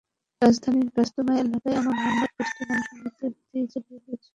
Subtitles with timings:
[0.41, 4.29] রাজধানীর ব্যস্ততম এলাকায় এমন হামলায় দেশটির মানুষের মধ্যে ভীতি ছড়িয়ে পড়েছে।